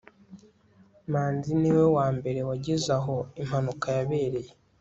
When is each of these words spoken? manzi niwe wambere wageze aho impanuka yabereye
manzi 1.11 1.51
niwe 1.61 1.85
wambere 1.95 2.39
wageze 2.49 2.89
aho 2.99 3.15
impanuka 3.41 3.87
yabereye 3.97 4.51